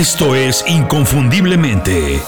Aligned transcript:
Esto 0.00 0.34
es 0.34 0.64
Inconfundiblemente. 0.66 2.22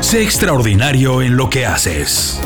Sé 0.00 0.24
extraordinario 0.24 1.22
en 1.22 1.36
lo 1.36 1.48
que 1.48 1.66
haces. 1.66 2.40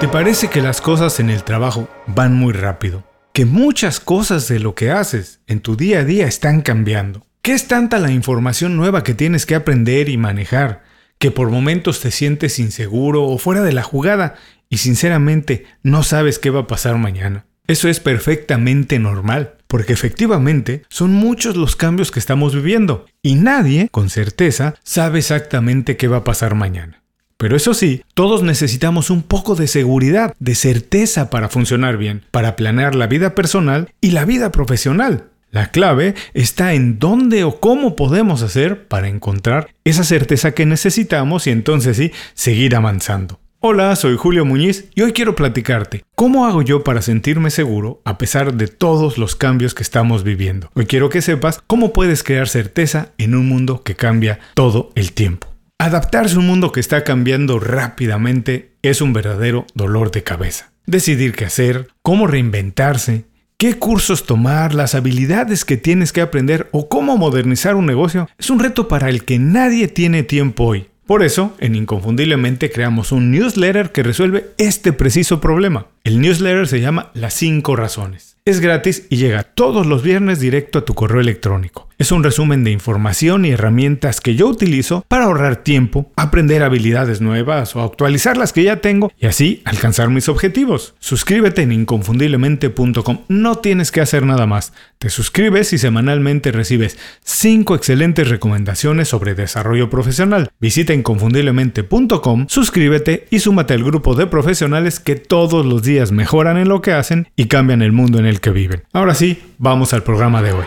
¿Te 0.00 0.06
parece 0.06 0.48
que 0.48 0.60
las 0.60 0.82
cosas 0.82 1.18
en 1.18 1.30
el 1.30 1.44
trabajo 1.44 1.88
van 2.06 2.34
muy 2.34 2.52
rápido? 2.52 3.04
Que 3.32 3.46
muchas 3.46 4.00
cosas 4.00 4.48
de 4.48 4.58
lo 4.58 4.74
que 4.74 4.90
haces 4.90 5.40
en 5.46 5.60
tu 5.60 5.74
día 5.74 6.00
a 6.00 6.04
día 6.04 6.26
están 6.26 6.60
cambiando. 6.60 7.24
¿Qué 7.40 7.54
es 7.54 7.68
tanta 7.68 7.98
la 7.98 8.10
información 8.10 8.76
nueva 8.76 9.02
que 9.02 9.14
tienes 9.14 9.46
que 9.46 9.54
aprender 9.54 10.10
y 10.10 10.18
manejar? 10.18 10.84
Que 11.18 11.30
por 11.30 11.48
momentos 11.48 12.02
te 12.02 12.10
sientes 12.10 12.58
inseguro 12.58 13.24
o 13.24 13.38
fuera 13.38 13.62
de 13.62 13.72
la 13.72 13.82
jugada 13.82 14.34
y 14.68 14.76
sinceramente 14.76 15.64
no 15.82 16.02
sabes 16.02 16.38
qué 16.38 16.50
va 16.50 16.60
a 16.60 16.66
pasar 16.66 16.98
mañana. 16.98 17.47
Eso 17.68 17.88
es 17.88 18.00
perfectamente 18.00 18.98
normal, 18.98 19.52
porque 19.66 19.92
efectivamente 19.92 20.84
son 20.88 21.12
muchos 21.12 21.54
los 21.54 21.76
cambios 21.76 22.10
que 22.10 22.18
estamos 22.18 22.54
viviendo 22.54 23.04
y 23.22 23.34
nadie, 23.34 23.90
con 23.90 24.08
certeza, 24.08 24.74
sabe 24.82 25.18
exactamente 25.18 25.98
qué 25.98 26.08
va 26.08 26.16
a 26.18 26.24
pasar 26.24 26.54
mañana. 26.54 27.02
Pero 27.36 27.56
eso 27.56 27.74
sí, 27.74 28.02
todos 28.14 28.42
necesitamos 28.42 29.10
un 29.10 29.22
poco 29.22 29.54
de 29.54 29.68
seguridad, 29.68 30.34
de 30.38 30.54
certeza 30.54 31.28
para 31.28 31.50
funcionar 31.50 31.98
bien, 31.98 32.24
para 32.30 32.56
planear 32.56 32.94
la 32.94 33.06
vida 33.06 33.34
personal 33.34 33.92
y 34.00 34.12
la 34.12 34.24
vida 34.24 34.50
profesional. 34.50 35.26
La 35.50 35.70
clave 35.70 36.14
está 36.32 36.72
en 36.72 36.98
dónde 36.98 37.44
o 37.44 37.60
cómo 37.60 37.96
podemos 37.96 38.40
hacer 38.40 38.88
para 38.88 39.08
encontrar 39.08 39.68
esa 39.84 40.04
certeza 40.04 40.52
que 40.52 40.64
necesitamos 40.64 41.46
y 41.46 41.50
entonces 41.50 41.98
sí, 41.98 42.12
seguir 42.32 42.74
avanzando. 42.74 43.40
Hola, 43.60 43.96
soy 43.96 44.16
Julio 44.16 44.44
Muñiz 44.44 44.84
y 44.94 45.02
hoy 45.02 45.12
quiero 45.12 45.34
platicarte 45.34 46.04
cómo 46.14 46.46
hago 46.46 46.62
yo 46.62 46.84
para 46.84 47.02
sentirme 47.02 47.50
seguro 47.50 48.00
a 48.04 48.16
pesar 48.16 48.54
de 48.54 48.68
todos 48.68 49.18
los 49.18 49.34
cambios 49.34 49.74
que 49.74 49.82
estamos 49.82 50.22
viviendo. 50.22 50.70
Hoy 50.74 50.86
quiero 50.86 51.08
que 51.08 51.22
sepas 51.22 51.60
cómo 51.66 51.92
puedes 51.92 52.22
crear 52.22 52.48
certeza 52.48 53.08
en 53.18 53.34
un 53.34 53.48
mundo 53.48 53.82
que 53.82 53.96
cambia 53.96 54.38
todo 54.54 54.92
el 54.94 55.12
tiempo. 55.12 55.48
Adaptarse 55.76 56.36
a 56.36 56.38
un 56.38 56.46
mundo 56.46 56.70
que 56.70 56.78
está 56.78 57.02
cambiando 57.02 57.58
rápidamente 57.58 58.76
es 58.82 59.00
un 59.00 59.12
verdadero 59.12 59.66
dolor 59.74 60.12
de 60.12 60.22
cabeza. 60.22 60.70
Decidir 60.86 61.34
qué 61.34 61.44
hacer, 61.44 61.88
cómo 62.02 62.28
reinventarse, 62.28 63.24
qué 63.56 63.74
cursos 63.74 64.24
tomar, 64.24 64.72
las 64.72 64.94
habilidades 64.94 65.64
que 65.64 65.76
tienes 65.76 66.12
que 66.12 66.20
aprender 66.20 66.68
o 66.70 66.88
cómo 66.88 67.16
modernizar 67.16 67.74
un 67.74 67.86
negocio 67.86 68.28
es 68.38 68.50
un 68.50 68.60
reto 68.60 68.86
para 68.86 69.08
el 69.08 69.24
que 69.24 69.40
nadie 69.40 69.88
tiene 69.88 70.22
tiempo 70.22 70.62
hoy. 70.62 70.90
Por 71.08 71.22
eso, 71.22 71.56
en 71.58 71.74
Inconfundiblemente 71.74 72.70
creamos 72.70 73.12
un 73.12 73.30
newsletter 73.30 73.92
que 73.92 74.02
resuelve 74.02 74.50
este 74.58 74.92
preciso 74.92 75.40
problema. 75.40 75.86
El 76.04 76.20
newsletter 76.20 76.68
se 76.68 76.82
llama 76.82 77.12
Las 77.14 77.32
5 77.32 77.76
razones. 77.76 78.36
Es 78.44 78.60
gratis 78.60 79.06
y 79.08 79.16
llega 79.16 79.42
todos 79.42 79.86
los 79.86 80.02
viernes 80.02 80.38
directo 80.38 80.80
a 80.80 80.84
tu 80.84 80.92
correo 80.92 81.22
electrónico. 81.22 81.87
Es 81.98 82.12
un 82.12 82.22
resumen 82.22 82.62
de 82.62 82.70
información 82.70 83.44
y 83.44 83.50
herramientas 83.50 84.20
que 84.20 84.36
yo 84.36 84.46
utilizo 84.46 85.04
para 85.08 85.24
ahorrar 85.24 85.64
tiempo, 85.64 86.12
aprender 86.14 86.62
habilidades 86.62 87.20
nuevas 87.20 87.74
o 87.74 87.82
actualizar 87.82 88.36
las 88.36 88.52
que 88.52 88.62
ya 88.62 88.76
tengo 88.76 89.10
y 89.18 89.26
así 89.26 89.62
alcanzar 89.64 90.08
mis 90.08 90.28
objetivos. 90.28 90.94
Suscríbete 91.00 91.62
en 91.62 91.72
inconfundiblemente.com. 91.72 93.22
No 93.26 93.56
tienes 93.56 93.90
que 93.90 94.00
hacer 94.00 94.24
nada 94.24 94.46
más. 94.46 94.72
Te 94.98 95.10
suscribes 95.10 95.72
y 95.72 95.78
semanalmente 95.78 96.52
recibes 96.52 96.96
5 97.24 97.74
excelentes 97.74 98.28
recomendaciones 98.28 99.08
sobre 99.08 99.34
desarrollo 99.34 99.90
profesional. 99.90 100.52
Visita 100.60 100.94
inconfundiblemente.com, 100.94 102.46
suscríbete 102.48 103.26
y 103.30 103.40
súmate 103.40 103.74
al 103.74 103.82
grupo 103.82 104.14
de 104.14 104.28
profesionales 104.28 105.00
que 105.00 105.16
todos 105.16 105.66
los 105.66 105.82
días 105.82 106.12
mejoran 106.12 106.58
en 106.58 106.68
lo 106.68 106.80
que 106.80 106.92
hacen 106.92 107.26
y 107.34 107.46
cambian 107.46 107.82
el 107.82 107.90
mundo 107.90 108.20
en 108.20 108.26
el 108.26 108.40
que 108.40 108.50
viven. 108.50 108.84
Ahora 108.92 109.16
sí, 109.16 109.42
vamos 109.58 109.92
al 109.94 110.04
programa 110.04 110.42
de 110.42 110.52
hoy. 110.52 110.64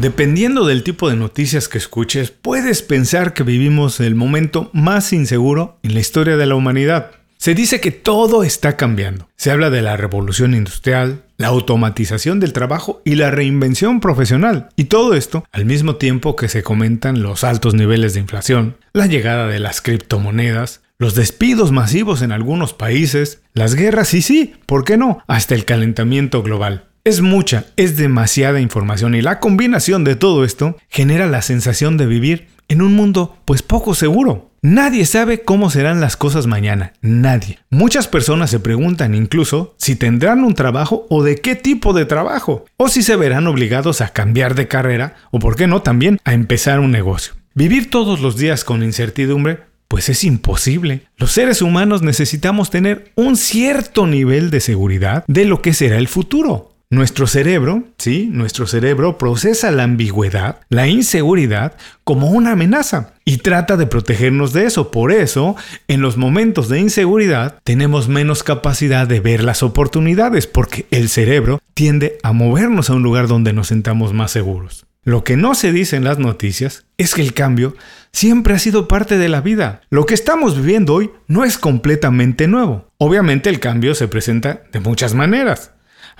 Dependiendo 0.00 0.64
del 0.64 0.82
tipo 0.82 1.10
de 1.10 1.16
noticias 1.16 1.68
que 1.68 1.76
escuches, 1.76 2.30
puedes 2.30 2.80
pensar 2.80 3.34
que 3.34 3.42
vivimos 3.42 4.00
el 4.00 4.14
momento 4.14 4.70
más 4.72 5.12
inseguro 5.12 5.78
en 5.82 5.92
la 5.92 6.00
historia 6.00 6.38
de 6.38 6.46
la 6.46 6.54
humanidad. 6.54 7.10
Se 7.36 7.54
dice 7.54 7.82
que 7.82 7.90
todo 7.90 8.42
está 8.42 8.78
cambiando. 8.78 9.28
Se 9.36 9.50
habla 9.50 9.68
de 9.68 9.82
la 9.82 9.98
revolución 9.98 10.54
industrial, 10.54 11.24
la 11.36 11.48
automatización 11.48 12.40
del 12.40 12.54
trabajo 12.54 13.02
y 13.04 13.16
la 13.16 13.30
reinvención 13.30 14.00
profesional. 14.00 14.70
Y 14.74 14.84
todo 14.84 15.12
esto 15.12 15.44
al 15.52 15.66
mismo 15.66 15.96
tiempo 15.96 16.34
que 16.34 16.48
se 16.48 16.62
comentan 16.62 17.22
los 17.22 17.44
altos 17.44 17.74
niveles 17.74 18.14
de 18.14 18.20
inflación, 18.20 18.78
la 18.94 19.06
llegada 19.06 19.48
de 19.48 19.58
las 19.58 19.82
criptomonedas, 19.82 20.80
los 20.96 21.14
despidos 21.14 21.72
masivos 21.72 22.22
en 22.22 22.32
algunos 22.32 22.72
países, 22.72 23.42
las 23.52 23.74
guerras 23.74 24.14
y 24.14 24.22
sí, 24.22 24.54
¿por 24.64 24.84
qué 24.84 24.96
no? 24.96 25.22
Hasta 25.26 25.54
el 25.54 25.66
calentamiento 25.66 26.42
global. 26.42 26.89
Es 27.02 27.22
mucha, 27.22 27.64
es 27.76 27.96
demasiada 27.96 28.60
información 28.60 29.14
y 29.14 29.22
la 29.22 29.40
combinación 29.40 30.04
de 30.04 30.16
todo 30.16 30.44
esto 30.44 30.76
genera 30.90 31.26
la 31.26 31.40
sensación 31.40 31.96
de 31.96 32.04
vivir 32.04 32.48
en 32.68 32.82
un 32.82 32.94
mundo 32.94 33.38
pues 33.46 33.62
poco 33.62 33.94
seguro. 33.94 34.50
Nadie 34.60 35.06
sabe 35.06 35.40
cómo 35.40 35.70
serán 35.70 36.02
las 36.02 36.18
cosas 36.18 36.46
mañana, 36.46 36.92
nadie. 37.00 37.58
Muchas 37.70 38.06
personas 38.06 38.50
se 38.50 38.60
preguntan 38.60 39.14
incluso 39.14 39.74
si 39.78 39.96
tendrán 39.96 40.44
un 40.44 40.54
trabajo 40.54 41.06
o 41.08 41.22
de 41.22 41.36
qué 41.36 41.56
tipo 41.56 41.94
de 41.94 42.04
trabajo, 42.04 42.66
o 42.76 42.90
si 42.90 43.02
se 43.02 43.16
verán 43.16 43.46
obligados 43.46 44.02
a 44.02 44.10
cambiar 44.10 44.54
de 44.54 44.68
carrera 44.68 45.16
o 45.30 45.38
por 45.38 45.56
qué 45.56 45.66
no 45.66 45.80
también 45.80 46.18
a 46.24 46.34
empezar 46.34 46.80
un 46.80 46.90
negocio. 46.90 47.32
Vivir 47.54 47.88
todos 47.88 48.20
los 48.20 48.36
días 48.36 48.62
con 48.62 48.82
incertidumbre 48.82 49.60
pues 49.88 50.10
es 50.10 50.22
imposible. 50.22 51.06
Los 51.16 51.32
seres 51.32 51.62
humanos 51.62 52.02
necesitamos 52.02 52.68
tener 52.68 53.10
un 53.16 53.36
cierto 53.36 54.06
nivel 54.06 54.50
de 54.50 54.60
seguridad 54.60 55.24
de 55.26 55.46
lo 55.46 55.62
que 55.62 55.72
será 55.72 55.96
el 55.96 56.06
futuro. 56.06 56.70
Nuestro 56.92 57.28
cerebro, 57.28 57.84
sí, 57.98 58.28
nuestro 58.32 58.66
cerebro 58.66 59.16
procesa 59.16 59.70
la 59.70 59.84
ambigüedad, 59.84 60.58
la 60.70 60.88
inseguridad 60.88 61.76
como 62.02 62.30
una 62.30 62.50
amenaza 62.50 63.14
y 63.24 63.36
trata 63.36 63.76
de 63.76 63.86
protegernos 63.86 64.52
de 64.52 64.64
eso. 64.66 64.90
Por 64.90 65.12
eso, 65.12 65.54
en 65.86 66.00
los 66.00 66.16
momentos 66.16 66.68
de 66.68 66.80
inseguridad 66.80 67.60
tenemos 67.62 68.08
menos 68.08 68.42
capacidad 68.42 69.06
de 69.06 69.20
ver 69.20 69.44
las 69.44 69.62
oportunidades 69.62 70.48
porque 70.48 70.88
el 70.90 71.08
cerebro 71.08 71.60
tiende 71.74 72.18
a 72.24 72.32
movernos 72.32 72.90
a 72.90 72.94
un 72.94 73.04
lugar 73.04 73.28
donde 73.28 73.52
nos 73.52 73.68
sentamos 73.68 74.12
más 74.12 74.32
seguros. 74.32 74.84
Lo 75.04 75.22
que 75.22 75.36
no 75.36 75.54
se 75.54 75.70
dice 75.70 75.94
en 75.94 76.02
las 76.02 76.18
noticias 76.18 76.86
es 76.98 77.14
que 77.14 77.22
el 77.22 77.34
cambio 77.34 77.76
siempre 78.10 78.54
ha 78.54 78.58
sido 78.58 78.88
parte 78.88 79.16
de 79.16 79.28
la 79.28 79.40
vida. 79.40 79.82
Lo 79.90 80.06
que 80.06 80.14
estamos 80.14 80.56
viviendo 80.56 80.94
hoy 80.94 81.12
no 81.28 81.44
es 81.44 81.56
completamente 81.56 82.48
nuevo. 82.48 82.88
Obviamente 82.98 83.48
el 83.48 83.60
cambio 83.60 83.94
se 83.94 84.08
presenta 84.08 84.62
de 84.72 84.80
muchas 84.80 85.14
maneras. 85.14 85.70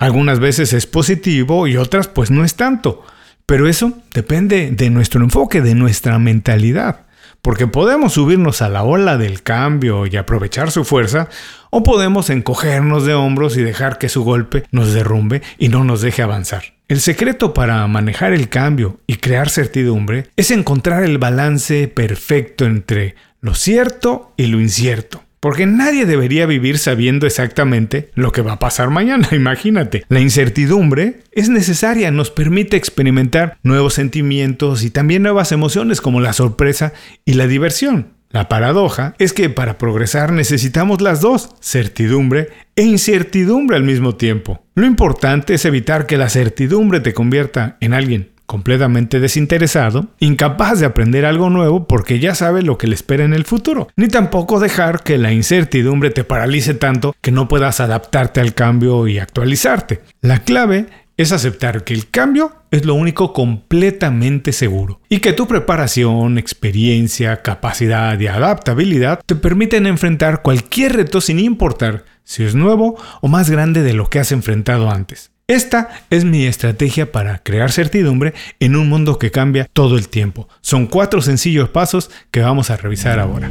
Algunas 0.01 0.39
veces 0.39 0.73
es 0.73 0.87
positivo 0.87 1.67
y 1.67 1.77
otras 1.77 2.07
pues 2.07 2.31
no 2.31 2.43
es 2.43 2.55
tanto. 2.55 3.05
Pero 3.45 3.69
eso 3.69 3.99
depende 4.15 4.71
de 4.71 4.89
nuestro 4.89 5.23
enfoque, 5.23 5.61
de 5.61 5.75
nuestra 5.75 6.17
mentalidad. 6.17 7.01
Porque 7.43 7.67
podemos 7.67 8.13
subirnos 8.13 8.63
a 8.63 8.69
la 8.69 8.81
ola 8.81 9.19
del 9.19 9.43
cambio 9.43 10.07
y 10.07 10.17
aprovechar 10.17 10.71
su 10.71 10.85
fuerza, 10.85 11.29
o 11.69 11.83
podemos 11.83 12.31
encogernos 12.31 13.05
de 13.05 13.13
hombros 13.13 13.55
y 13.57 13.61
dejar 13.61 13.99
que 13.99 14.09
su 14.09 14.23
golpe 14.23 14.63
nos 14.71 14.91
derrumbe 14.91 15.43
y 15.59 15.69
no 15.69 15.83
nos 15.83 16.01
deje 16.01 16.23
avanzar. 16.23 16.63
El 16.87 16.99
secreto 16.99 17.53
para 17.53 17.85
manejar 17.85 18.33
el 18.33 18.49
cambio 18.49 18.99
y 19.05 19.17
crear 19.17 19.51
certidumbre 19.51 20.31
es 20.35 20.49
encontrar 20.49 21.03
el 21.03 21.19
balance 21.19 21.87
perfecto 21.87 22.65
entre 22.65 23.13
lo 23.39 23.53
cierto 23.53 24.33
y 24.35 24.47
lo 24.47 24.59
incierto. 24.59 25.21
Porque 25.41 25.65
nadie 25.65 26.05
debería 26.05 26.45
vivir 26.45 26.77
sabiendo 26.77 27.25
exactamente 27.25 28.11
lo 28.13 28.31
que 28.31 28.43
va 28.43 28.53
a 28.53 28.59
pasar 28.59 28.91
mañana, 28.91 29.27
imagínate. 29.33 30.05
La 30.07 30.19
incertidumbre 30.19 31.23
es 31.31 31.49
necesaria, 31.49 32.11
nos 32.11 32.29
permite 32.29 32.77
experimentar 32.77 33.57
nuevos 33.63 33.95
sentimientos 33.95 34.83
y 34.83 34.91
también 34.91 35.23
nuevas 35.23 35.51
emociones 35.51 35.99
como 35.99 36.21
la 36.21 36.33
sorpresa 36.33 36.93
y 37.25 37.33
la 37.33 37.47
diversión. 37.47 38.13
La 38.29 38.49
paradoja 38.49 39.15
es 39.17 39.33
que 39.33 39.49
para 39.49 39.79
progresar 39.79 40.31
necesitamos 40.31 41.01
las 41.01 41.21
dos, 41.21 41.49
certidumbre 41.59 42.49
e 42.75 42.83
incertidumbre 42.83 43.75
al 43.75 43.83
mismo 43.83 44.15
tiempo. 44.15 44.63
Lo 44.75 44.85
importante 44.85 45.55
es 45.55 45.65
evitar 45.65 46.05
que 46.05 46.17
la 46.17 46.29
certidumbre 46.29 46.99
te 46.99 47.15
convierta 47.15 47.77
en 47.81 47.93
alguien 47.93 48.30
completamente 48.51 49.21
desinteresado, 49.21 50.07
incapaz 50.19 50.81
de 50.81 50.85
aprender 50.85 51.23
algo 51.23 51.49
nuevo 51.49 51.87
porque 51.87 52.19
ya 52.19 52.35
sabe 52.35 52.63
lo 52.63 52.77
que 52.77 52.85
le 52.85 52.95
espera 52.95 53.23
en 53.23 53.33
el 53.33 53.45
futuro, 53.45 53.87
ni 53.95 54.09
tampoco 54.09 54.59
dejar 54.59 55.03
que 55.03 55.17
la 55.17 55.31
incertidumbre 55.31 56.09
te 56.09 56.25
paralice 56.25 56.73
tanto 56.73 57.15
que 57.21 57.31
no 57.31 57.47
puedas 57.47 57.79
adaptarte 57.79 58.41
al 58.41 58.53
cambio 58.53 59.07
y 59.07 59.19
actualizarte. 59.19 60.01
La 60.19 60.39
clave 60.39 60.87
es 61.15 61.31
aceptar 61.31 61.85
que 61.85 61.93
el 61.93 62.09
cambio 62.09 62.51
es 62.71 62.83
lo 62.83 62.93
único 62.95 63.31
completamente 63.31 64.51
seguro 64.51 64.99
y 65.07 65.19
que 65.19 65.31
tu 65.31 65.47
preparación, 65.47 66.37
experiencia, 66.37 67.43
capacidad 67.43 68.19
y 68.19 68.27
adaptabilidad 68.27 69.21
te 69.25 69.35
permiten 69.35 69.87
enfrentar 69.87 70.41
cualquier 70.41 70.97
reto 70.97 71.21
sin 71.21 71.39
importar 71.39 72.03
si 72.25 72.43
es 72.43 72.53
nuevo 72.53 73.01
o 73.21 73.29
más 73.29 73.49
grande 73.49 73.81
de 73.81 73.93
lo 73.93 74.09
que 74.09 74.19
has 74.19 74.33
enfrentado 74.33 74.91
antes. 74.91 75.31
Esta 75.47 75.89
es 76.09 76.23
mi 76.23 76.45
estrategia 76.45 77.11
para 77.11 77.39
crear 77.39 77.71
certidumbre 77.71 78.33
en 78.59 78.75
un 78.75 78.87
mundo 78.87 79.19
que 79.19 79.31
cambia 79.31 79.67
todo 79.73 79.97
el 79.97 80.07
tiempo. 80.07 80.47
Son 80.61 80.87
cuatro 80.87 81.21
sencillos 81.21 81.69
pasos 81.69 82.09
que 82.31 82.41
vamos 82.41 82.69
a 82.69 82.77
revisar 82.77 83.19
ahora. 83.19 83.49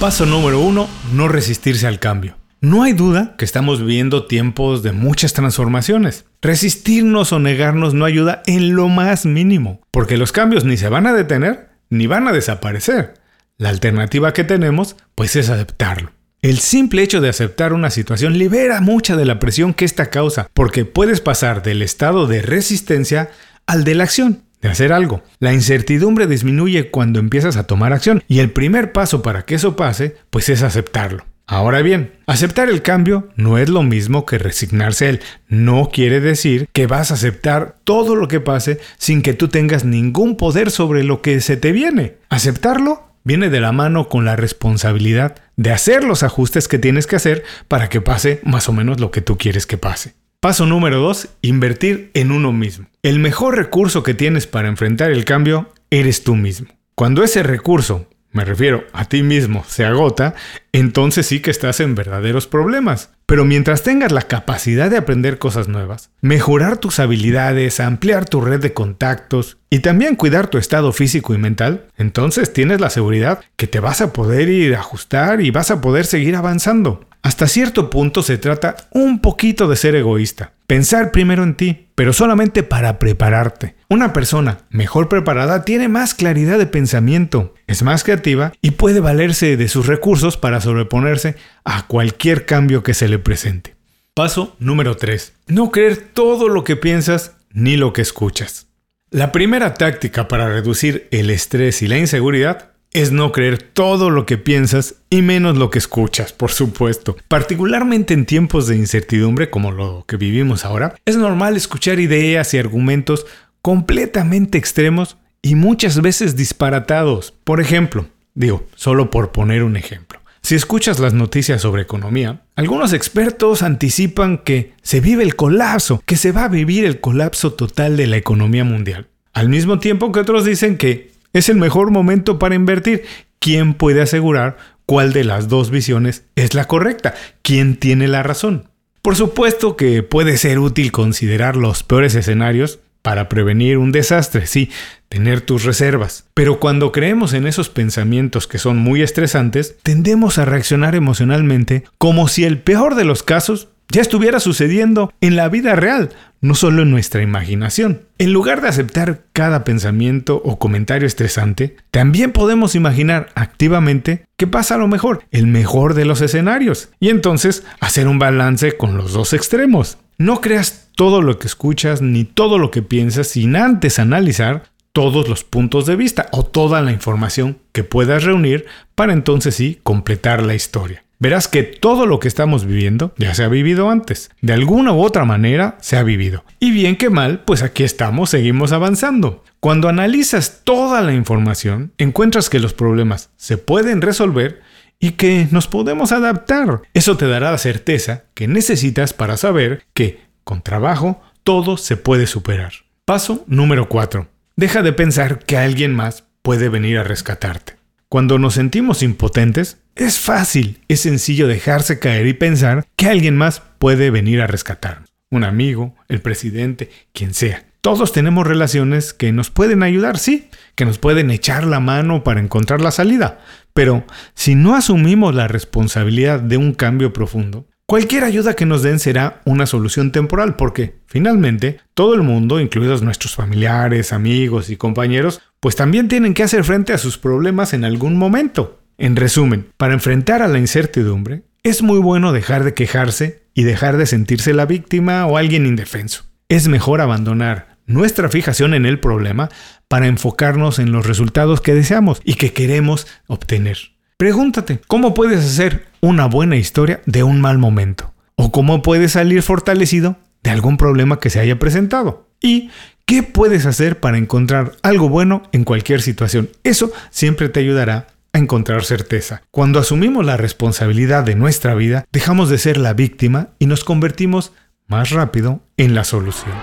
Paso 0.00 0.26
número 0.26 0.60
uno, 0.60 0.88
no 1.12 1.28
resistirse 1.28 1.86
al 1.86 1.98
cambio. 1.98 2.36
No 2.60 2.82
hay 2.82 2.94
duda 2.94 3.34
que 3.36 3.44
estamos 3.44 3.80
viviendo 3.80 4.26
tiempos 4.26 4.82
de 4.82 4.92
muchas 4.92 5.34
transformaciones. 5.34 6.24
Resistirnos 6.40 7.32
o 7.32 7.38
negarnos 7.38 7.92
no 7.92 8.06
ayuda 8.06 8.42
en 8.46 8.74
lo 8.74 8.88
más 8.88 9.26
mínimo, 9.26 9.82
porque 9.90 10.16
los 10.16 10.32
cambios 10.32 10.64
ni 10.64 10.76
se 10.76 10.88
van 10.88 11.06
a 11.06 11.12
detener 11.12 11.68
ni 11.90 12.06
van 12.06 12.28
a 12.28 12.32
desaparecer. 12.32 13.14
La 13.58 13.68
alternativa 13.68 14.32
que 14.32 14.44
tenemos, 14.44 14.96
pues 15.14 15.36
es 15.36 15.48
aceptarlo. 15.50 16.15
El 16.46 16.60
simple 16.60 17.02
hecho 17.02 17.20
de 17.20 17.28
aceptar 17.28 17.72
una 17.72 17.90
situación 17.90 18.38
libera 18.38 18.80
mucha 18.80 19.16
de 19.16 19.24
la 19.24 19.40
presión 19.40 19.74
que 19.74 19.84
esta 19.84 20.10
causa, 20.10 20.48
porque 20.54 20.84
puedes 20.84 21.20
pasar 21.20 21.60
del 21.64 21.82
estado 21.82 22.28
de 22.28 22.40
resistencia 22.40 23.30
al 23.66 23.82
de 23.82 23.96
la 23.96 24.04
acción, 24.04 24.42
de 24.62 24.68
hacer 24.68 24.92
algo. 24.92 25.24
La 25.40 25.52
incertidumbre 25.52 26.28
disminuye 26.28 26.92
cuando 26.92 27.18
empiezas 27.18 27.56
a 27.56 27.66
tomar 27.66 27.92
acción 27.92 28.22
y 28.28 28.38
el 28.38 28.52
primer 28.52 28.92
paso 28.92 29.22
para 29.22 29.44
que 29.44 29.56
eso 29.56 29.74
pase, 29.74 30.18
pues 30.30 30.48
es 30.48 30.62
aceptarlo. 30.62 31.24
Ahora 31.48 31.82
bien, 31.82 32.12
aceptar 32.28 32.68
el 32.68 32.82
cambio 32.82 33.28
no 33.34 33.58
es 33.58 33.68
lo 33.68 33.82
mismo 33.82 34.24
que 34.24 34.38
resignarse 34.38 35.06
a 35.06 35.08
él. 35.08 35.20
No 35.48 35.90
quiere 35.92 36.20
decir 36.20 36.68
que 36.72 36.86
vas 36.86 37.10
a 37.10 37.14
aceptar 37.14 37.74
todo 37.82 38.14
lo 38.14 38.28
que 38.28 38.38
pase 38.38 38.78
sin 38.98 39.22
que 39.22 39.34
tú 39.34 39.48
tengas 39.48 39.84
ningún 39.84 40.36
poder 40.36 40.70
sobre 40.70 41.02
lo 41.02 41.22
que 41.22 41.40
se 41.40 41.56
te 41.56 41.72
viene. 41.72 42.18
Aceptarlo 42.28 43.15
viene 43.26 43.50
de 43.50 43.58
la 43.58 43.72
mano 43.72 44.08
con 44.08 44.24
la 44.24 44.36
responsabilidad 44.36 45.34
de 45.56 45.72
hacer 45.72 46.04
los 46.04 46.22
ajustes 46.22 46.68
que 46.68 46.78
tienes 46.78 47.08
que 47.08 47.16
hacer 47.16 47.42
para 47.66 47.88
que 47.88 48.00
pase 48.00 48.40
más 48.44 48.68
o 48.68 48.72
menos 48.72 49.00
lo 49.00 49.10
que 49.10 49.20
tú 49.20 49.36
quieres 49.36 49.66
que 49.66 49.76
pase. 49.76 50.14
Paso 50.38 50.64
número 50.64 51.00
2. 51.00 51.28
Invertir 51.42 52.12
en 52.14 52.30
uno 52.30 52.52
mismo. 52.52 52.86
El 53.02 53.18
mejor 53.18 53.56
recurso 53.56 54.04
que 54.04 54.14
tienes 54.14 54.46
para 54.46 54.68
enfrentar 54.68 55.10
el 55.10 55.24
cambio 55.24 55.72
eres 55.90 56.22
tú 56.22 56.36
mismo. 56.36 56.68
Cuando 56.94 57.24
ese 57.24 57.42
recurso 57.42 58.06
me 58.36 58.44
refiero 58.44 58.84
a 58.92 59.06
ti 59.06 59.22
mismo, 59.22 59.64
se 59.66 59.86
agota, 59.86 60.34
entonces 60.72 61.26
sí 61.26 61.40
que 61.40 61.50
estás 61.50 61.80
en 61.80 61.94
verdaderos 61.94 62.46
problemas. 62.46 63.10
Pero 63.24 63.44
mientras 63.46 63.82
tengas 63.82 64.12
la 64.12 64.22
capacidad 64.22 64.90
de 64.90 64.98
aprender 64.98 65.38
cosas 65.38 65.66
nuevas, 65.66 66.10
mejorar 66.20 66.76
tus 66.76 67.00
habilidades, 67.00 67.80
ampliar 67.80 68.26
tu 68.26 68.42
red 68.42 68.60
de 68.60 68.74
contactos 68.74 69.56
y 69.70 69.80
también 69.80 70.16
cuidar 70.16 70.48
tu 70.48 70.58
estado 70.58 70.92
físico 70.92 71.34
y 71.34 71.38
mental, 71.38 71.86
entonces 71.96 72.52
tienes 72.52 72.80
la 72.80 72.90
seguridad 72.90 73.40
que 73.56 73.66
te 73.66 73.80
vas 73.80 74.02
a 74.02 74.12
poder 74.12 74.50
ir 74.50 74.76
a 74.76 74.80
ajustar 74.80 75.40
y 75.40 75.50
vas 75.50 75.70
a 75.70 75.80
poder 75.80 76.04
seguir 76.04 76.36
avanzando. 76.36 77.08
Hasta 77.22 77.48
cierto 77.48 77.90
punto 77.90 78.22
se 78.22 78.38
trata 78.38 78.76
un 78.92 79.20
poquito 79.20 79.66
de 79.66 79.76
ser 79.76 79.96
egoísta, 79.96 80.52
pensar 80.66 81.10
primero 81.10 81.42
en 81.42 81.56
ti, 81.56 81.85
pero 81.96 82.12
solamente 82.12 82.62
para 82.62 83.00
prepararte. 83.00 83.74
Una 83.88 84.12
persona 84.12 84.58
mejor 84.70 85.08
preparada 85.08 85.64
tiene 85.64 85.88
más 85.88 86.14
claridad 86.14 86.58
de 86.58 86.66
pensamiento, 86.66 87.54
es 87.66 87.82
más 87.82 88.04
creativa 88.04 88.52
y 88.62 88.72
puede 88.72 89.00
valerse 89.00 89.56
de 89.56 89.66
sus 89.66 89.86
recursos 89.86 90.36
para 90.36 90.60
sobreponerse 90.60 91.34
a 91.64 91.88
cualquier 91.88 92.46
cambio 92.46 92.84
que 92.84 92.94
se 92.94 93.08
le 93.08 93.18
presente. 93.18 93.74
Paso 94.14 94.54
número 94.60 94.96
3. 94.96 95.32
No 95.48 95.70
creer 95.72 95.96
todo 95.96 96.48
lo 96.48 96.62
que 96.62 96.76
piensas 96.76 97.32
ni 97.52 97.76
lo 97.76 97.92
que 97.92 98.02
escuchas. 98.02 98.68
La 99.10 99.32
primera 99.32 99.74
táctica 99.74 100.28
para 100.28 100.48
reducir 100.48 101.08
el 101.10 101.30
estrés 101.30 101.80
y 101.80 101.88
la 101.88 101.96
inseguridad 101.96 102.75
es 102.96 103.12
no 103.12 103.30
creer 103.30 103.58
todo 103.58 104.08
lo 104.08 104.24
que 104.24 104.38
piensas 104.38 104.94
y 105.10 105.20
menos 105.20 105.58
lo 105.58 105.68
que 105.68 105.78
escuchas, 105.78 106.32
por 106.32 106.50
supuesto. 106.50 107.14
Particularmente 107.28 108.14
en 108.14 108.24
tiempos 108.24 108.66
de 108.66 108.76
incertidumbre 108.76 109.50
como 109.50 109.70
lo 109.70 110.04
que 110.08 110.16
vivimos 110.16 110.64
ahora, 110.64 110.94
es 111.04 111.18
normal 111.18 111.56
escuchar 111.56 112.00
ideas 112.00 112.54
y 112.54 112.58
argumentos 112.58 113.26
completamente 113.60 114.56
extremos 114.56 115.18
y 115.42 115.56
muchas 115.56 116.00
veces 116.00 116.36
disparatados. 116.36 117.34
Por 117.44 117.60
ejemplo, 117.60 118.06
digo, 118.34 118.66
solo 118.76 119.10
por 119.10 119.30
poner 119.30 119.62
un 119.62 119.76
ejemplo. 119.76 120.20
Si 120.40 120.54
escuchas 120.54 120.98
las 120.98 121.12
noticias 121.12 121.60
sobre 121.60 121.82
economía, 121.82 122.44
algunos 122.54 122.94
expertos 122.94 123.62
anticipan 123.62 124.38
que 124.38 124.72
se 124.80 125.00
vive 125.00 125.22
el 125.22 125.36
colapso, 125.36 126.02
que 126.06 126.16
se 126.16 126.32
va 126.32 126.44
a 126.44 126.48
vivir 126.48 126.86
el 126.86 127.00
colapso 127.00 127.52
total 127.52 127.98
de 127.98 128.06
la 128.06 128.16
economía 128.16 128.64
mundial. 128.64 129.08
Al 129.34 129.50
mismo 129.50 129.80
tiempo 129.80 130.12
que 130.12 130.20
otros 130.20 130.46
dicen 130.46 130.78
que 130.78 131.10
es 131.32 131.48
el 131.48 131.56
mejor 131.56 131.90
momento 131.90 132.38
para 132.38 132.54
invertir. 132.54 133.04
¿Quién 133.38 133.74
puede 133.74 134.02
asegurar 134.02 134.56
cuál 134.86 135.12
de 135.12 135.24
las 135.24 135.48
dos 135.48 135.70
visiones 135.70 136.24
es 136.34 136.54
la 136.54 136.66
correcta? 136.66 137.14
¿Quién 137.42 137.76
tiene 137.76 138.08
la 138.08 138.22
razón? 138.22 138.68
Por 139.02 139.14
supuesto 139.14 139.76
que 139.76 140.02
puede 140.02 140.36
ser 140.36 140.58
útil 140.58 140.90
considerar 140.90 141.56
los 141.56 141.82
peores 141.82 142.14
escenarios 142.14 142.80
para 143.02 143.28
prevenir 143.28 143.78
un 143.78 143.92
desastre, 143.92 144.48
sí, 144.48 144.68
tener 145.08 145.40
tus 145.40 145.62
reservas. 145.62 146.24
Pero 146.34 146.58
cuando 146.58 146.90
creemos 146.90 147.34
en 147.34 147.46
esos 147.46 147.68
pensamientos 147.68 148.48
que 148.48 148.58
son 148.58 148.78
muy 148.78 149.02
estresantes, 149.02 149.76
tendemos 149.84 150.38
a 150.38 150.44
reaccionar 150.44 150.96
emocionalmente 150.96 151.84
como 151.98 152.26
si 152.26 152.42
el 152.42 152.58
peor 152.58 152.96
de 152.96 153.04
los 153.04 153.22
casos 153.22 153.68
ya 153.88 154.02
estuviera 154.02 154.40
sucediendo 154.40 155.12
en 155.20 155.36
la 155.36 155.48
vida 155.48 155.76
real, 155.76 156.10
no 156.40 156.54
solo 156.54 156.82
en 156.82 156.90
nuestra 156.90 157.22
imaginación. 157.22 158.02
En 158.18 158.32
lugar 158.32 158.60
de 158.60 158.68
aceptar 158.68 159.24
cada 159.32 159.64
pensamiento 159.64 160.40
o 160.44 160.58
comentario 160.58 161.06
estresante, 161.06 161.76
también 161.90 162.32
podemos 162.32 162.74
imaginar 162.74 163.28
activamente 163.34 164.24
que 164.36 164.46
pasa 164.46 164.76
lo 164.76 164.88
mejor, 164.88 165.24
el 165.30 165.46
mejor 165.46 165.94
de 165.94 166.04
los 166.04 166.20
escenarios, 166.20 166.90
y 167.00 167.08
entonces 167.08 167.64
hacer 167.80 168.08
un 168.08 168.18
balance 168.18 168.76
con 168.76 168.96
los 168.96 169.12
dos 169.12 169.32
extremos. 169.32 169.98
No 170.18 170.40
creas 170.40 170.88
todo 170.94 171.22
lo 171.22 171.38
que 171.38 171.46
escuchas 171.46 172.02
ni 172.02 172.24
todo 172.24 172.58
lo 172.58 172.70
que 172.70 172.82
piensas 172.82 173.28
sin 173.28 173.56
antes 173.56 173.98
analizar 173.98 174.64
todos 174.92 175.28
los 175.28 175.44
puntos 175.44 175.84
de 175.84 175.94
vista 175.94 176.28
o 176.32 176.42
toda 176.42 176.80
la 176.80 176.90
información 176.90 177.58
que 177.72 177.84
puedas 177.84 178.24
reunir 178.24 178.64
para 178.94 179.12
entonces 179.12 179.54
sí 179.54 179.78
completar 179.82 180.42
la 180.42 180.54
historia 180.54 181.05
verás 181.18 181.48
que 181.48 181.62
todo 181.62 182.06
lo 182.06 182.18
que 182.18 182.28
estamos 182.28 182.64
viviendo 182.64 183.14
ya 183.18 183.34
se 183.34 183.44
ha 183.44 183.48
vivido 183.48 183.90
antes. 183.90 184.30
De 184.40 184.52
alguna 184.52 184.92
u 184.92 185.02
otra 185.02 185.24
manera 185.24 185.76
se 185.80 185.96
ha 185.96 186.02
vivido. 186.02 186.44
Y 186.60 186.70
bien 186.70 186.96
que 186.96 187.10
mal, 187.10 187.40
pues 187.44 187.62
aquí 187.62 187.84
estamos, 187.84 188.30
seguimos 188.30 188.72
avanzando. 188.72 189.44
Cuando 189.60 189.88
analizas 189.88 190.62
toda 190.64 191.00
la 191.00 191.14
información, 191.14 191.92
encuentras 191.98 192.50
que 192.50 192.60
los 192.60 192.74
problemas 192.74 193.30
se 193.36 193.58
pueden 193.58 194.02
resolver 194.02 194.60
y 194.98 195.12
que 195.12 195.48
nos 195.50 195.68
podemos 195.68 196.12
adaptar. 196.12 196.82
Eso 196.94 197.16
te 197.16 197.26
dará 197.26 197.50
la 197.50 197.58
certeza 197.58 198.24
que 198.34 198.48
necesitas 198.48 199.12
para 199.12 199.36
saber 199.36 199.84
que, 199.94 200.20
con 200.44 200.62
trabajo, 200.62 201.20
todo 201.42 201.76
se 201.76 201.96
puede 201.96 202.26
superar. 202.26 202.72
Paso 203.04 203.44
número 203.46 203.88
4. 203.88 204.28
Deja 204.56 204.82
de 204.82 204.92
pensar 204.92 205.40
que 205.40 205.56
alguien 205.56 205.94
más 205.94 206.24
puede 206.42 206.68
venir 206.68 206.98
a 206.98 207.04
rescatarte. 207.04 207.76
Cuando 208.16 208.38
nos 208.38 208.54
sentimos 208.54 209.02
impotentes, 209.02 209.76
es 209.94 210.18
fácil, 210.18 210.80
es 210.88 211.00
sencillo 211.00 211.46
dejarse 211.46 211.98
caer 211.98 212.26
y 212.26 212.32
pensar 212.32 212.86
que 212.96 213.08
alguien 213.08 213.36
más 213.36 213.60
puede 213.78 214.08
venir 214.08 214.40
a 214.40 214.46
rescatarnos. 214.46 215.12
Un 215.30 215.44
amigo, 215.44 215.94
el 216.08 216.22
presidente, 216.22 216.88
quien 217.12 217.34
sea. 217.34 217.66
Todos 217.82 218.12
tenemos 218.12 218.46
relaciones 218.46 219.12
que 219.12 219.32
nos 219.32 219.50
pueden 219.50 219.82
ayudar, 219.82 220.16
sí, 220.16 220.48
que 220.76 220.86
nos 220.86 220.96
pueden 220.96 221.30
echar 221.30 221.66
la 221.66 221.78
mano 221.78 222.24
para 222.24 222.40
encontrar 222.40 222.80
la 222.80 222.90
salida. 222.90 223.38
Pero 223.74 224.06
si 224.32 224.54
no 224.54 224.74
asumimos 224.74 225.34
la 225.34 225.46
responsabilidad 225.46 226.40
de 226.40 226.56
un 226.56 226.72
cambio 226.72 227.12
profundo, 227.12 227.68
Cualquier 227.88 228.24
ayuda 228.24 228.54
que 228.54 228.66
nos 228.66 228.82
den 228.82 228.98
será 228.98 229.42
una 229.44 229.64
solución 229.64 230.10
temporal 230.10 230.56
porque, 230.56 230.96
finalmente, 231.06 231.78
todo 231.94 232.14
el 232.14 232.22
mundo, 232.22 232.58
incluidos 232.58 233.02
nuestros 233.02 233.36
familiares, 233.36 234.12
amigos 234.12 234.70
y 234.70 234.76
compañeros, 234.76 235.40
pues 235.60 235.76
también 235.76 236.08
tienen 236.08 236.34
que 236.34 236.42
hacer 236.42 236.64
frente 236.64 236.92
a 236.92 236.98
sus 236.98 237.16
problemas 237.16 237.74
en 237.74 237.84
algún 237.84 238.16
momento. 238.16 238.80
En 238.98 239.14
resumen, 239.14 239.68
para 239.76 239.94
enfrentar 239.94 240.42
a 240.42 240.48
la 240.48 240.58
incertidumbre, 240.58 241.44
es 241.62 241.80
muy 241.80 242.00
bueno 242.00 242.32
dejar 242.32 242.64
de 242.64 242.74
quejarse 242.74 243.44
y 243.54 243.62
dejar 243.62 243.98
de 243.98 244.06
sentirse 244.06 244.52
la 244.52 244.66
víctima 244.66 245.24
o 245.26 245.36
alguien 245.36 245.64
indefenso. 245.64 246.24
Es 246.48 246.66
mejor 246.66 247.00
abandonar 247.00 247.76
nuestra 247.86 248.28
fijación 248.28 248.74
en 248.74 248.84
el 248.84 248.98
problema 248.98 249.48
para 249.86 250.08
enfocarnos 250.08 250.80
en 250.80 250.90
los 250.90 251.06
resultados 251.06 251.60
que 251.60 251.74
deseamos 251.74 252.20
y 252.24 252.34
que 252.34 252.52
queremos 252.52 253.06
obtener. 253.28 253.78
Pregúntate, 254.16 254.80
¿cómo 254.86 255.12
puedes 255.12 255.44
hacer 255.44 255.84
una 256.06 256.26
buena 256.26 256.56
historia 256.56 257.00
de 257.06 257.22
un 257.24 257.40
mal 257.40 257.58
momento? 257.58 258.14
¿O 258.36 258.52
cómo 258.52 258.80
puedes 258.82 259.12
salir 259.12 259.42
fortalecido 259.42 260.16
de 260.42 260.50
algún 260.50 260.76
problema 260.76 261.18
que 261.18 261.30
se 261.30 261.40
haya 261.40 261.58
presentado? 261.58 262.28
¿Y 262.40 262.70
qué 263.06 263.22
puedes 263.22 263.66
hacer 263.66 263.98
para 263.98 264.18
encontrar 264.18 264.72
algo 264.82 265.08
bueno 265.08 265.42
en 265.52 265.64
cualquier 265.64 266.00
situación? 266.02 266.48
Eso 266.62 266.92
siempre 267.10 267.48
te 267.48 267.60
ayudará 267.60 268.06
a 268.32 268.38
encontrar 268.38 268.84
certeza. 268.84 269.42
Cuando 269.50 269.80
asumimos 269.80 270.24
la 270.24 270.36
responsabilidad 270.36 271.24
de 271.24 271.34
nuestra 271.34 271.74
vida, 271.74 272.04
dejamos 272.12 272.50
de 272.50 272.58
ser 272.58 272.76
la 272.76 272.92
víctima 272.92 273.48
y 273.58 273.66
nos 273.66 273.82
convertimos 273.82 274.52
más 274.86 275.10
rápido 275.10 275.62
en 275.76 275.94
la 275.94 276.04
solución. 276.04 276.54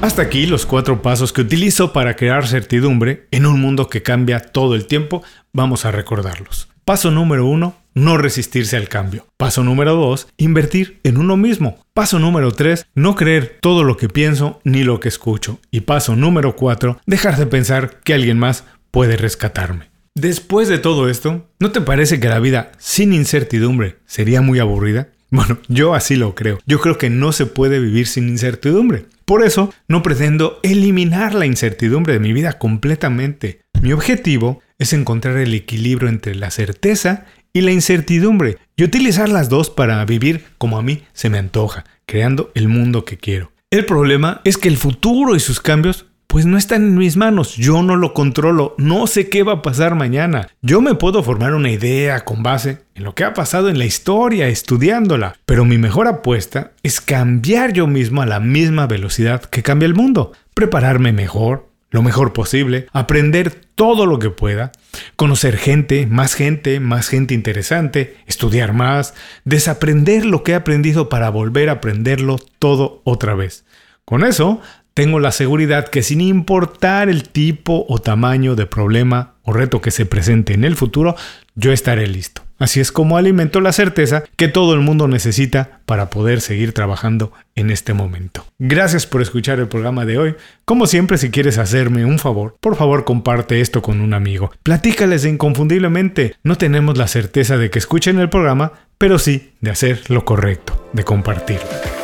Hasta 0.00 0.22
aquí 0.22 0.46
los 0.46 0.66
cuatro 0.66 1.00
pasos 1.00 1.32
que 1.32 1.42
utilizo 1.42 1.92
para 1.92 2.16
crear 2.16 2.46
certidumbre 2.46 3.28
en 3.30 3.46
un 3.46 3.60
mundo 3.60 3.88
que 3.88 4.02
cambia 4.02 4.40
todo 4.40 4.74
el 4.74 4.86
tiempo. 4.86 5.22
Vamos 5.52 5.84
a 5.84 5.92
recordarlos. 5.92 6.68
Paso 6.84 7.10
número 7.10 7.46
uno, 7.46 7.74
no 7.94 8.18
resistirse 8.18 8.76
al 8.76 8.88
cambio. 8.88 9.26
Paso 9.36 9.64
número 9.64 9.94
dos, 9.94 10.28
invertir 10.36 11.00
en 11.04 11.16
uno 11.16 11.36
mismo. 11.36 11.78
Paso 11.94 12.18
número 12.18 12.52
tres, 12.52 12.86
no 12.94 13.14
creer 13.14 13.58
todo 13.60 13.84
lo 13.84 13.96
que 13.96 14.08
pienso 14.08 14.60
ni 14.64 14.82
lo 14.82 15.00
que 15.00 15.08
escucho. 15.08 15.60
Y 15.70 15.82
paso 15.82 16.16
número 16.16 16.56
cuatro, 16.56 17.00
dejar 17.06 17.36
de 17.36 17.46
pensar 17.46 18.00
que 18.00 18.14
alguien 18.14 18.38
más 18.38 18.64
puede 18.90 19.16
rescatarme. 19.16 19.90
Después 20.14 20.68
de 20.68 20.78
todo 20.78 21.08
esto, 21.08 21.48
¿no 21.58 21.72
te 21.72 21.80
parece 21.80 22.20
que 22.20 22.28
la 22.28 22.38
vida 22.38 22.70
sin 22.78 23.12
incertidumbre 23.12 23.96
sería 24.06 24.40
muy 24.42 24.58
aburrida? 24.58 25.08
Bueno, 25.34 25.58
yo 25.66 25.94
así 25.94 26.14
lo 26.14 26.36
creo. 26.36 26.60
Yo 26.64 26.78
creo 26.78 26.96
que 26.96 27.10
no 27.10 27.32
se 27.32 27.46
puede 27.46 27.80
vivir 27.80 28.06
sin 28.06 28.28
incertidumbre. 28.28 29.06
Por 29.24 29.42
eso, 29.42 29.74
no 29.88 30.00
pretendo 30.00 30.60
eliminar 30.62 31.34
la 31.34 31.44
incertidumbre 31.44 32.12
de 32.12 32.20
mi 32.20 32.32
vida 32.32 32.56
completamente. 32.56 33.60
Mi 33.82 33.92
objetivo 33.92 34.62
es 34.78 34.92
encontrar 34.92 35.38
el 35.38 35.52
equilibrio 35.52 36.08
entre 36.08 36.36
la 36.36 36.52
certeza 36.52 37.26
y 37.54 37.62
la 37.62 37.72
incertidumbre. 37.72 38.58
Y 38.76 38.84
utilizar 38.84 39.30
las 39.30 39.48
dos 39.48 39.70
para 39.70 40.04
vivir 40.04 40.44
como 40.58 40.76
a 40.76 40.82
mí 40.82 41.04
se 41.14 41.30
me 41.30 41.38
antoja, 41.38 41.84
creando 42.04 42.50
el 42.54 42.68
mundo 42.68 43.06
que 43.06 43.16
quiero. 43.16 43.52
El 43.70 43.86
problema 43.86 44.42
es 44.44 44.58
que 44.58 44.68
el 44.68 44.76
futuro 44.76 45.34
y 45.34 45.40
sus 45.40 45.60
cambios 45.60 46.06
pues 46.26 46.46
no 46.46 46.58
están 46.58 46.82
en 46.82 46.96
mis 46.96 47.16
manos, 47.16 47.54
yo 47.54 47.84
no 47.84 47.94
lo 47.94 48.12
controlo, 48.12 48.74
no 48.76 49.06
sé 49.06 49.28
qué 49.28 49.44
va 49.44 49.52
a 49.52 49.62
pasar 49.62 49.94
mañana. 49.94 50.48
Yo 50.62 50.80
me 50.80 50.96
puedo 50.96 51.22
formar 51.22 51.54
una 51.54 51.70
idea 51.70 52.24
con 52.24 52.42
base 52.42 52.78
en 52.96 53.04
lo 53.04 53.14
que 53.14 53.22
ha 53.22 53.34
pasado 53.34 53.68
en 53.68 53.78
la 53.78 53.84
historia, 53.84 54.48
estudiándola, 54.48 55.36
pero 55.46 55.64
mi 55.64 55.78
mejor 55.78 56.08
apuesta 56.08 56.72
es 56.82 57.00
cambiar 57.00 57.72
yo 57.72 57.86
mismo 57.86 58.20
a 58.20 58.26
la 58.26 58.40
misma 58.40 58.88
velocidad 58.88 59.42
que 59.42 59.62
cambia 59.62 59.86
el 59.86 59.94
mundo, 59.94 60.32
prepararme 60.54 61.12
mejor, 61.12 61.68
lo 61.94 62.02
mejor 62.02 62.32
posible, 62.32 62.88
aprender 62.92 63.54
todo 63.76 64.04
lo 64.04 64.18
que 64.18 64.28
pueda, 64.28 64.72
conocer 65.14 65.56
gente, 65.56 66.08
más 66.08 66.34
gente, 66.34 66.80
más 66.80 67.06
gente 67.06 67.34
interesante, 67.34 68.16
estudiar 68.26 68.72
más, 68.72 69.14
desaprender 69.44 70.26
lo 70.26 70.42
que 70.42 70.52
he 70.52 70.54
aprendido 70.56 71.08
para 71.08 71.30
volver 71.30 71.68
a 71.68 71.74
aprenderlo 71.74 72.40
todo 72.58 73.00
otra 73.04 73.36
vez. 73.36 73.64
Con 74.04 74.24
eso, 74.24 74.60
tengo 74.92 75.20
la 75.20 75.30
seguridad 75.30 75.86
que 75.86 76.02
sin 76.02 76.20
importar 76.20 77.08
el 77.08 77.28
tipo 77.28 77.86
o 77.88 78.00
tamaño 78.00 78.56
de 78.56 78.66
problema 78.66 79.34
o 79.44 79.52
reto 79.52 79.80
que 79.80 79.92
se 79.92 80.04
presente 80.04 80.52
en 80.52 80.64
el 80.64 80.74
futuro, 80.74 81.14
yo 81.54 81.70
estaré 81.70 82.08
listo. 82.08 82.43
Así 82.64 82.80
es 82.80 82.92
como 82.92 83.18
alimento 83.18 83.60
la 83.60 83.74
certeza 83.74 84.24
que 84.36 84.48
todo 84.48 84.72
el 84.72 84.80
mundo 84.80 85.06
necesita 85.06 85.80
para 85.84 86.08
poder 86.08 86.40
seguir 86.40 86.72
trabajando 86.72 87.30
en 87.56 87.68
este 87.70 87.92
momento. 87.92 88.46
Gracias 88.58 89.06
por 89.06 89.20
escuchar 89.20 89.58
el 89.58 89.68
programa 89.68 90.06
de 90.06 90.16
hoy. 90.16 90.34
Como 90.64 90.86
siempre, 90.86 91.18
si 91.18 91.30
quieres 91.30 91.58
hacerme 91.58 92.06
un 92.06 92.18
favor, 92.18 92.56
por 92.62 92.76
favor 92.76 93.04
comparte 93.04 93.60
esto 93.60 93.82
con 93.82 94.00
un 94.00 94.14
amigo. 94.14 94.50
Platícales 94.62 95.26
inconfundiblemente. 95.26 96.36
No 96.42 96.56
tenemos 96.56 96.96
la 96.96 97.06
certeza 97.06 97.58
de 97.58 97.68
que 97.68 97.80
escuchen 97.80 98.18
el 98.18 98.30
programa, 98.30 98.72
pero 98.96 99.18
sí 99.18 99.52
de 99.60 99.70
hacer 99.70 100.00
lo 100.08 100.24
correcto, 100.24 100.88
de 100.94 101.04
compartirlo. 101.04 102.03